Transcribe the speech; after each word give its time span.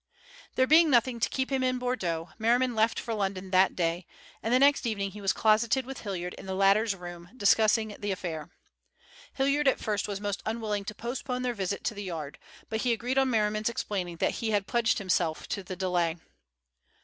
There 0.55 0.65
being 0.65 0.89
nothing 0.89 1.19
to 1.19 1.29
keep 1.29 1.51
him 1.51 1.63
in 1.63 1.77
Bordeaux, 1.77 2.29
Merriman 2.39 2.73
left 2.73 2.99
for 2.99 3.13
London 3.13 3.51
that 3.51 3.75
day, 3.75 4.07
and 4.41 4.51
the 4.51 4.57
next 4.57 4.87
evening 4.87 5.11
he 5.11 5.21
was 5.21 5.31
closeted 5.31 5.85
with 5.85 5.99
Hilliard 5.99 6.33
in 6.39 6.47
the 6.47 6.55
latter's 6.55 6.95
rooms, 6.95 7.29
discussing 7.37 7.95
the 7.99 8.09
affair. 8.11 8.49
Hilliard 9.35 9.67
at 9.67 9.79
first 9.79 10.07
was 10.07 10.19
most 10.19 10.41
unwilling 10.43 10.85
to 10.85 10.95
postpone 10.95 11.43
their 11.43 11.53
visit 11.53 11.83
to 11.83 11.93
the 11.93 12.01
Yard 12.03 12.39
but 12.67 12.81
he 12.81 12.93
agreed 12.93 13.19
on 13.19 13.29
Merriman's 13.29 13.69
explaining 13.69 14.17
that 14.17 14.31
he 14.41 14.49
had 14.49 14.65
pledged 14.65 14.97
himself 14.97 15.47
to 15.49 15.61
the 15.61 15.75
delay. 15.75 16.17